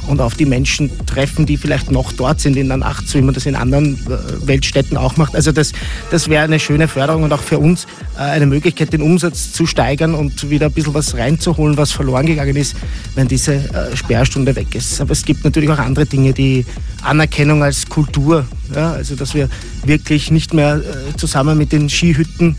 und 0.07 0.21
auf 0.21 0.35
die 0.35 0.47
Menschen 0.47 0.91
treffen, 1.07 1.47
die 1.47 1.57
vielleicht 1.57 1.91
noch 1.91 2.13
dort 2.13 2.41
sind 2.41 2.57
in 2.57 2.69
der 2.69 2.77
Nacht, 2.77 3.09
so 3.09 3.19
wie 3.19 3.23
man 3.23 3.35
das 3.35 3.47
in 3.47 3.57
anderen 3.57 3.95
äh, 4.07 4.47
Weltstädten 4.47 4.97
auch 4.97 5.17
macht. 5.17 5.35
Also 5.35 5.53
das, 5.53 5.73
das 6.11 6.29
wäre 6.29 6.45
eine 6.45 6.61
schöne 6.61 6.89
Förderung 6.89 7.23
und 7.23 7.33
auch 7.33 7.43
für 7.43 7.59
uns 7.59 7.87
äh, 8.17 8.21
eine 8.21 8.47
Möglichkeit, 8.47 8.93
den 8.93 9.03
Umsatz 9.03 9.53
zu 9.53 9.67
steigern 9.67 10.15
und 10.15 10.51
wieder 10.51 10.67
ein 10.67 10.73
bisschen 10.73 10.95
was 10.95 11.15
reinzuholen, 11.17 11.77
was 11.77 11.93
verloren 11.93 12.27
gegangen 12.27 12.57
ist, 12.57 12.77
wenn 13.15 13.29
diese 13.29 13.55
äh, 13.55 13.97
Sperrstunde 13.97 14.35
Stunde 14.35 14.57
weg 14.57 14.75
ist. 14.75 15.01
Aber 15.01 15.13
es 15.13 15.25
gibt 15.25 15.45
natürlich 15.45 15.71
auch 15.71 15.79
andere 15.79 16.07
Dinge, 16.07 16.33
die 16.33 16.67
Anerkennung 17.03 17.63
als 17.63 17.89
Kultur, 17.89 18.47
ja, 18.75 18.93
also 18.93 19.15
dass 19.15 19.35
wir 19.35 19.49
wirklich 19.85 20.31
nicht 20.31 20.53
mehr 20.53 20.81
zusammen 21.17 21.57
mit 21.57 21.71
den 21.71 21.89
Skihütten 21.89 22.57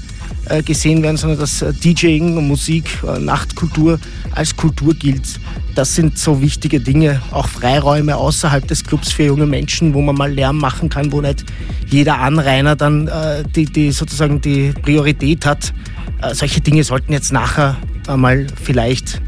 gesehen 0.64 1.02
werden, 1.04 1.18
sondern 1.18 1.39
dass 1.39 1.62
äh, 1.62 1.74
DJing 1.74 2.38
und 2.38 2.48
Musik, 2.48 2.86
äh, 3.08 3.20
Nachtkultur 3.20 4.00
als 4.32 4.56
Kultur 4.56 4.93
gilt. 4.93 5.39
Das 5.76 5.96
sind 5.96 6.18
so 6.18 6.41
wichtige 6.41 6.80
Dinge, 6.80 7.22
auch 7.32 7.48
Freiräume 7.48 8.16
außerhalb 8.16 8.68
des 8.68 8.84
Clubs 8.84 9.12
für 9.12 9.24
junge 9.24 9.46
Menschen, 9.46 9.93
wo 9.93 10.02
man 10.02 10.16
mal 10.16 10.32
Lärm 10.32 10.58
machen 10.58 10.89
kann, 10.89 11.12
wo 11.12 11.22
nicht 11.22 11.46
jeder 11.88 12.20
Anrainer 12.20 12.76
dann 12.76 13.08
äh, 13.08 13.43
die, 13.56 13.66
die 13.66 13.91
sozusagen 13.91 14.41
die 14.41 14.72
Priorität 14.82 15.46
hat. 15.46 15.74
Äh, 16.22 16.34
solche 16.34 16.62
Dinge 16.62 16.84
sollten 16.84 17.12
jetzt 17.12 17.34
nachher 17.34 17.78
einmal 18.08 18.48
vielleicht 18.62 19.22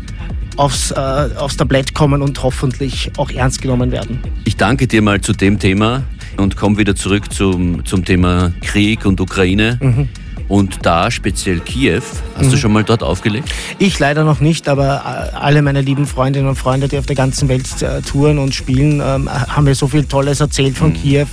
aufs, 0.58 0.92
äh, 0.92 0.96
aufs 0.96 1.58
Tablett 1.58 1.94
kommen 1.94 2.22
und 2.22 2.42
hoffentlich 2.44 3.12
auch 3.18 3.30
ernst 3.32 3.62
genommen 3.62 3.92
werden. 3.92 4.20
Ich 4.46 4.58
danke 4.58 4.88
dir 4.88 5.02
mal 5.02 5.22
zu 5.22 5.34
dem 5.34 5.60
Thema 5.60 6.04
und 6.38 6.56
komme 6.56 6.78
wieder 6.78 6.96
zurück 6.96 7.32
zum, 7.32 7.86
zum 7.86 8.06
Thema 8.06 8.54
Krieg 8.62 9.06
und 9.06 9.20
Ukraine. 9.22 9.80
Mhm. 9.82 10.10
Und 10.48 10.86
da 10.86 11.12
speziell 11.12 11.60
Kiew, 11.60 12.02
hast 12.36 12.46
mhm. 12.46 12.52
du 12.52 12.58
schon 12.58 12.72
mal 12.72 12.84
dort 12.84 13.04
aufgelegt? 13.04 13.50
Ich 13.80 14.00
leider 14.00 14.24
noch 14.24 14.40
nicht, 14.40 14.70
aber 14.70 15.32
äh, 15.34 15.36
alle 15.36 15.62
meine 15.62 15.82
lieben 15.82 16.06
Freundinnen 16.06 16.48
und 16.48 16.56
Freunde, 16.56 16.88
die 16.88 16.98
auf 16.98 17.06
der 17.06 17.16
ganzen 17.16 17.50
Welt 17.50 17.82
äh, 17.82 18.02
touren 18.02 18.40
und 18.40 18.56
spielen, 18.56 19.02
ähm, 19.04 19.30
haben 19.30 19.66
mir 19.66 19.76
so 19.76 19.88
viel 19.88 20.06
Tolles 20.06 20.40
erzählt 20.40 20.78
von 20.78 20.90
mhm. 20.90 20.94
Kiew. 20.94 21.28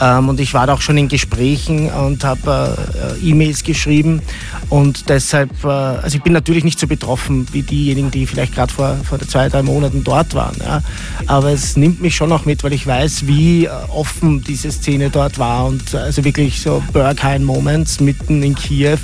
Ähm, 0.00 0.28
und 0.28 0.38
ich 0.40 0.52
war 0.52 0.66
da 0.66 0.74
auch 0.74 0.82
schon 0.82 0.98
in 0.98 1.08
Gesprächen 1.08 1.90
und 1.90 2.24
habe 2.24 2.76
äh, 3.20 3.26
E-Mails 3.26 3.62
geschrieben. 3.62 4.20
Und 4.68 5.08
deshalb, 5.08 5.64
also 5.64 6.16
ich 6.16 6.22
bin 6.22 6.32
natürlich 6.32 6.64
nicht 6.64 6.78
so 6.78 6.86
betroffen 6.86 7.46
wie 7.52 7.62
diejenigen, 7.62 8.10
die 8.10 8.26
vielleicht 8.26 8.54
gerade 8.54 8.72
vor, 8.72 8.96
vor 9.04 9.18
zwei, 9.20 9.48
drei 9.48 9.62
Monaten 9.62 10.02
dort 10.02 10.34
waren. 10.34 10.56
Ja. 10.64 10.82
Aber 11.26 11.50
es 11.50 11.76
nimmt 11.76 12.00
mich 12.00 12.16
schon 12.16 12.32
auch 12.32 12.46
mit, 12.46 12.64
weil 12.64 12.72
ich 12.72 12.86
weiß, 12.86 13.26
wie 13.26 13.68
offen 13.68 14.42
diese 14.42 14.72
Szene 14.72 15.10
dort 15.10 15.38
war. 15.38 15.66
Und 15.66 15.94
also 15.94 16.24
wirklich 16.24 16.62
so 16.62 16.82
Berghain-Moments 16.92 18.00
mitten 18.00 18.41
in 18.42 18.54
Kiew. 18.54 18.98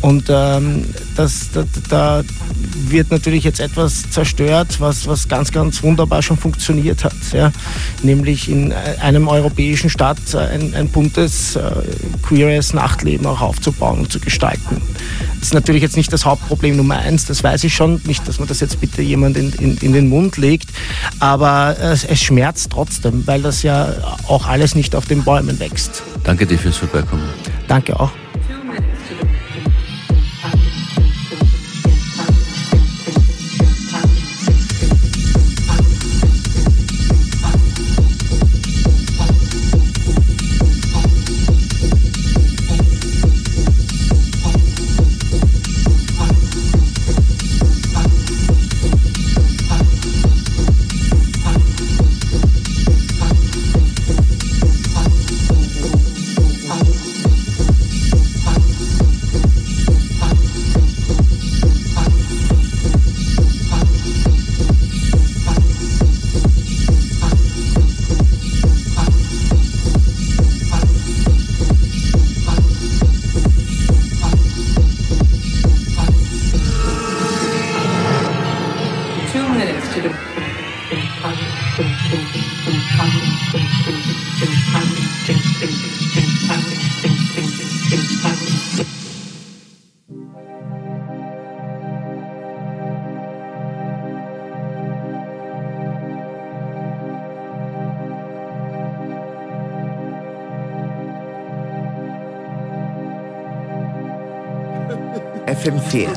Und 0.00 0.26
ähm, 0.28 0.84
das, 1.16 1.50
da, 1.52 1.64
da, 1.88 2.22
wird 2.90 3.10
natürlich 3.10 3.44
jetzt 3.44 3.60
etwas 3.60 4.08
zerstört, 4.10 4.80
was, 4.80 5.06
was 5.06 5.28
ganz, 5.28 5.52
ganz 5.52 5.82
wunderbar 5.82 6.22
schon 6.22 6.36
funktioniert 6.36 7.04
hat. 7.04 7.12
Ja? 7.32 7.52
Nämlich 8.02 8.48
in 8.48 8.72
einem 8.72 9.28
europäischen 9.28 9.90
Staat 9.90 10.18
ein, 10.34 10.74
ein 10.74 10.88
buntes, 10.88 11.56
äh, 11.56 11.70
queeres 12.22 12.72
Nachtleben 12.72 13.26
auch 13.26 13.40
aufzubauen 13.40 14.00
und 14.00 14.12
zu 14.12 14.20
gestalten. 14.20 14.80
Das 15.38 15.48
ist 15.48 15.54
natürlich 15.54 15.82
jetzt 15.82 15.96
nicht 15.96 16.12
das 16.12 16.24
Hauptproblem 16.24 16.76
Nummer 16.76 16.98
eins, 16.98 17.26
das 17.26 17.42
weiß 17.42 17.64
ich 17.64 17.74
schon. 17.74 18.00
Nicht, 18.04 18.26
dass 18.26 18.38
man 18.38 18.48
das 18.48 18.60
jetzt 18.60 18.80
bitte 18.80 19.02
jemand 19.02 19.36
in, 19.36 19.52
in, 19.54 19.76
in 19.78 19.92
den 19.92 20.08
Mund 20.08 20.36
legt, 20.36 20.70
aber 21.20 21.76
es, 21.78 22.04
es 22.04 22.20
schmerzt 22.20 22.70
trotzdem, 22.70 23.26
weil 23.26 23.42
das 23.42 23.62
ja 23.62 23.94
auch 24.26 24.46
alles 24.46 24.74
nicht 24.74 24.94
auf 24.94 25.06
den 25.06 25.24
Bäumen 25.24 25.58
wächst. 25.60 26.02
Danke 26.24 26.46
dir 26.46 26.58
fürs 26.58 26.76
Vorbeikommen. 26.76 27.24
Danke 27.66 27.98
auch. 27.98 28.10
FM4 105.58 106.08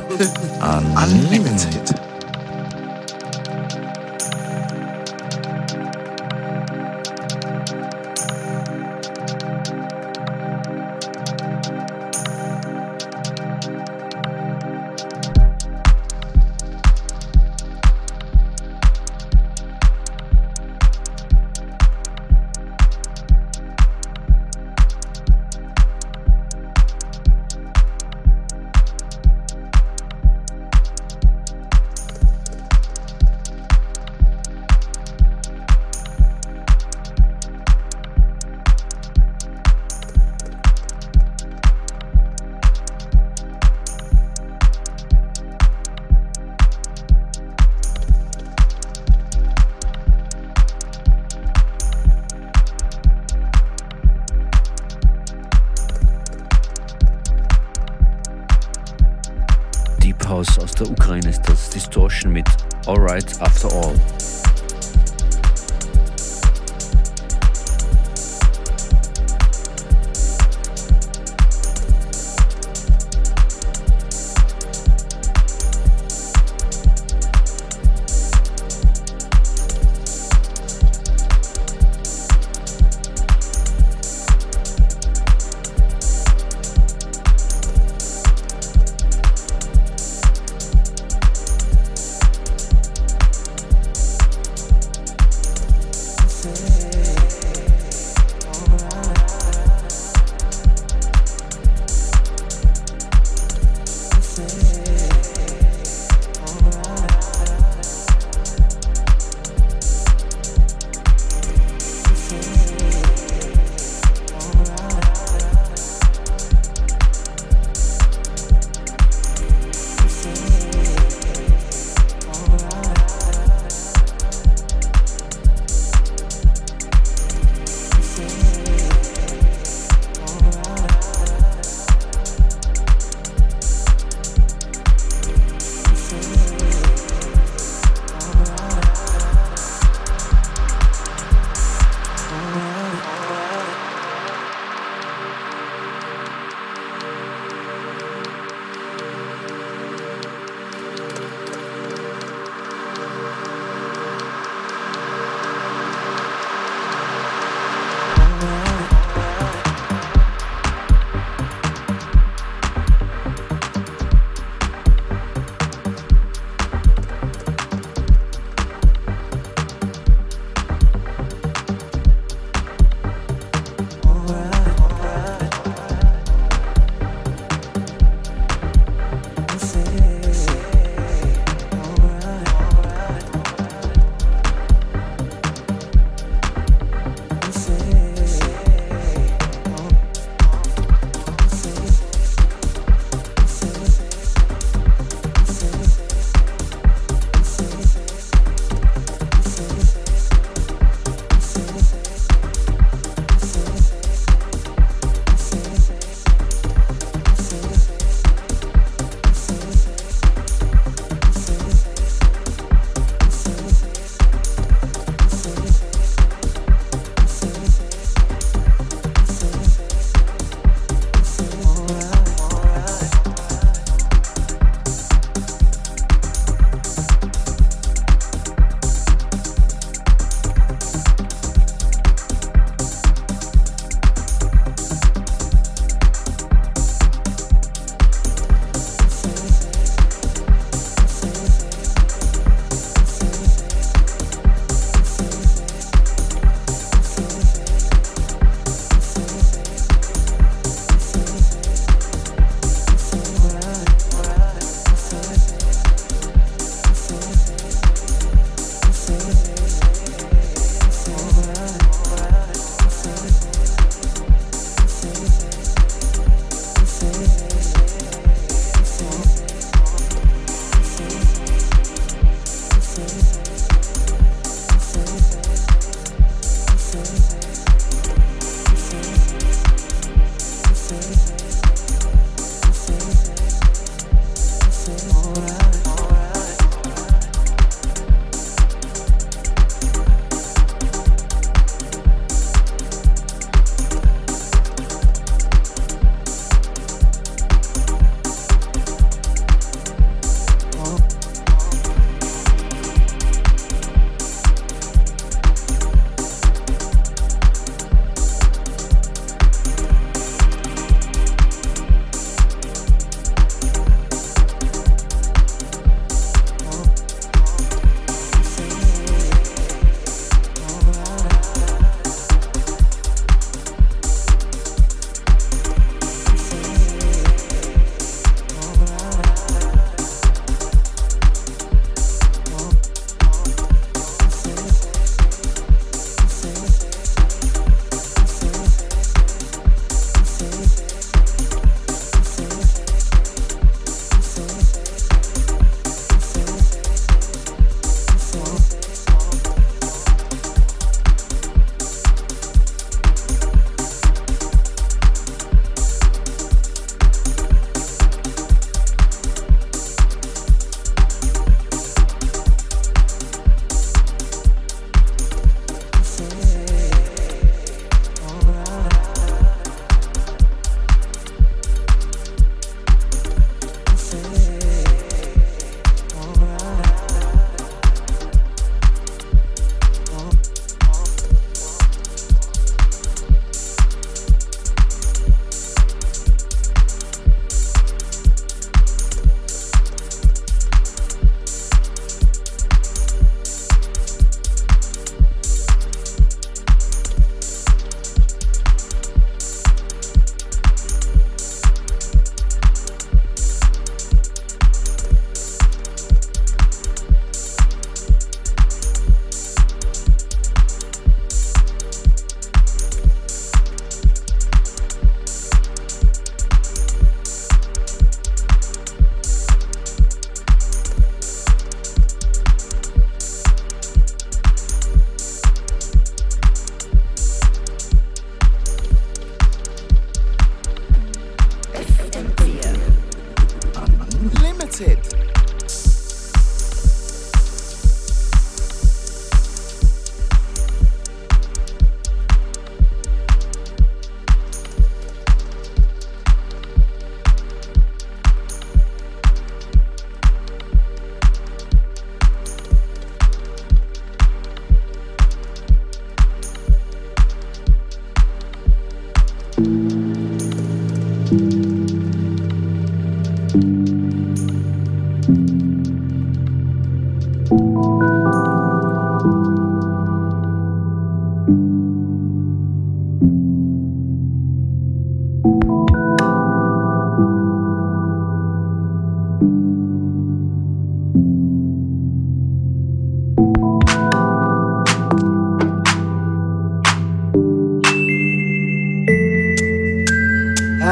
Unlimited. 1.04 2.01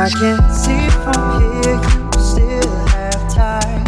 I 0.01 0.09
can't 0.11 0.53
see 0.53 0.87
from 1.03 1.41
here, 1.41 1.75
you 1.75 2.21
still 2.21 2.77
have 2.87 3.33
time. 3.33 3.83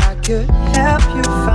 I 0.00 0.14
could 0.24 0.48
help 0.74 1.02
you. 1.14 1.45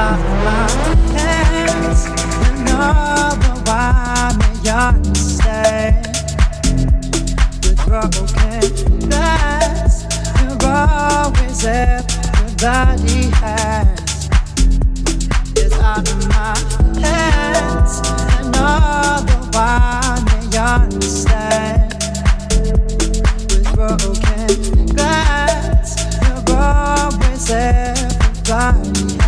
of 0.00 0.18
my 0.44 0.66
hands 1.12 2.06
and 2.46 2.68
all 2.70 3.36
may 4.38 4.70
understand. 4.70 6.06
You're 10.40 10.64
always 10.64 11.64
everybody 11.66 13.20
has. 13.40 14.28
It's 15.56 15.74
out 15.74 16.08
of 16.10 16.28
my 16.28 16.56
hands 17.04 18.00
may 20.30 20.58
understand 20.58 21.92
with 23.50 23.74
broken 23.74 24.86
glass. 24.86 25.88
You're 26.22 26.56
always 26.56 27.50
everybody. 27.50 29.19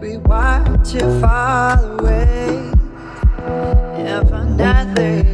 We 0.00 0.16
watch 0.18 0.94
it 0.94 1.20
fall 1.20 1.98
away. 1.98 2.70
Never 3.98 4.44
nothing. 4.44 5.31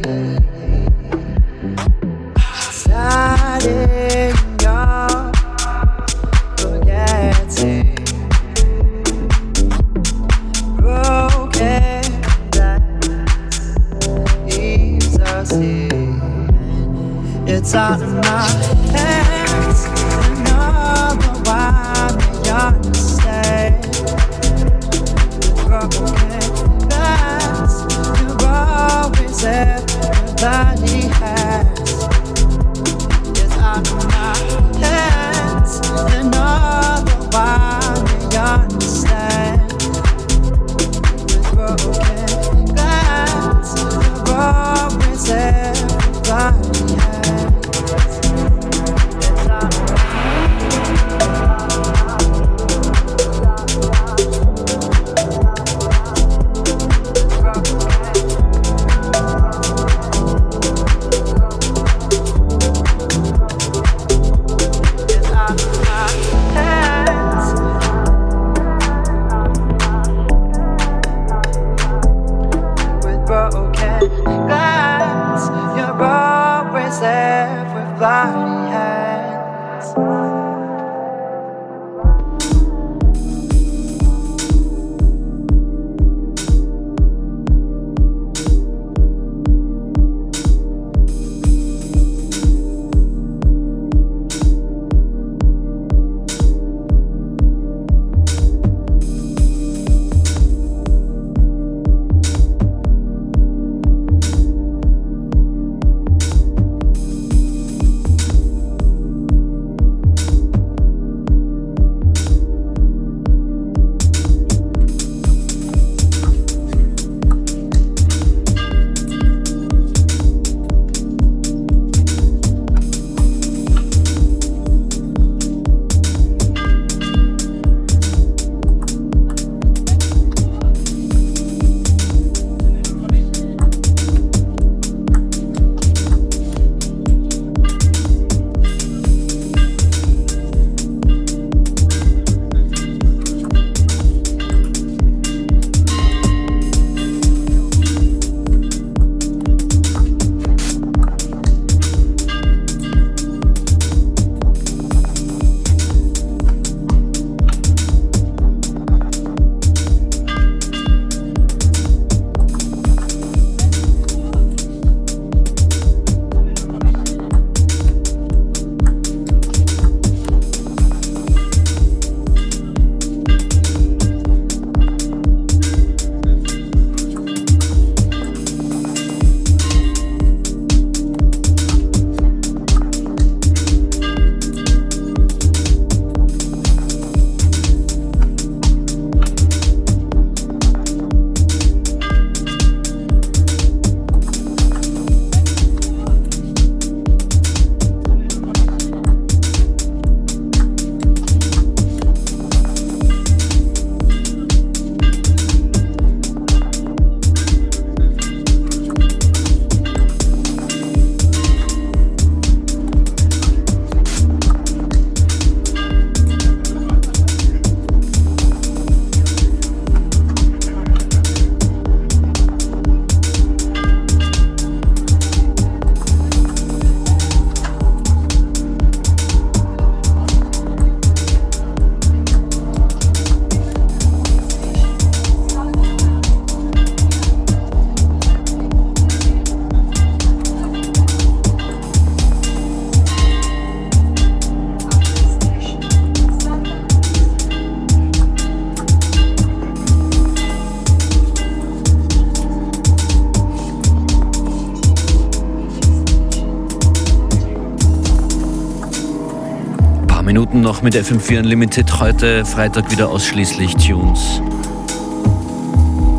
Noch 260.69 260.83
mit 260.83 260.95
FM4 260.95 261.39
Unlimited. 261.39 261.99
Heute 261.99 262.45
Freitag 262.45 262.91
wieder 262.91 263.09
ausschließlich 263.09 263.75
Tunes 263.77 264.39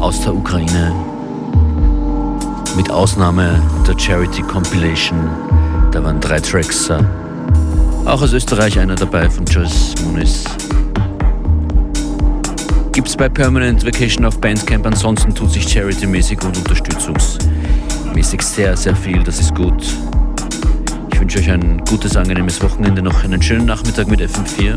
aus 0.00 0.22
der 0.22 0.34
Ukraine. 0.34 0.92
Mit 2.76 2.90
Ausnahme 2.90 3.62
der 3.86 3.96
Charity 3.96 4.42
Compilation. 4.42 5.30
Da 5.92 6.02
waren 6.02 6.18
drei 6.18 6.40
Tracks. 6.40 6.90
Auch 8.04 8.22
aus 8.22 8.32
Österreich 8.32 8.76
einer 8.76 8.96
dabei 8.96 9.30
von 9.30 9.44
Joyce 9.44 9.94
Muniz. 10.04 10.42
Gibt's 12.90 13.16
bei 13.16 13.28
Permanent 13.28 13.86
Vacation 13.86 14.24
auf 14.24 14.40
Bandcamp. 14.40 14.84
Ansonsten 14.84 15.32
tut 15.32 15.52
sich 15.52 15.68
Charity-mäßig 15.68 16.44
und 16.44 16.56
unterstützungsmäßig 16.56 18.42
sehr, 18.42 18.76
sehr 18.76 18.96
viel. 18.96 19.22
Das 19.22 19.38
ist 19.38 19.54
gut. 19.54 19.84
Ich 21.30 21.36
wünsche 21.36 21.48
euch 21.48 21.60
ein 21.60 21.78
gutes, 21.84 22.16
angenehmes 22.16 22.60
Wochenende, 22.60 23.02
noch 23.02 23.22
einen 23.22 23.40
schönen 23.40 23.64
Nachmittag 23.64 24.08
mit 24.08 24.20
FM4. 24.20 24.76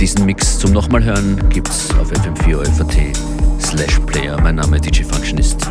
Diesen 0.00 0.26
Mix 0.26 0.58
zum 0.58 0.72
nochmal 0.72 1.04
hören 1.04 1.48
gibt's 1.48 1.94
auf 1.94 2.10
fm4 2.10 2.64
slash 3.60 4.00
player. 4.06 4.40
Mein 4.40 4.56
Name 4.56 4.80
DJ 4.80 5.04
Functionist. 5.04 5.64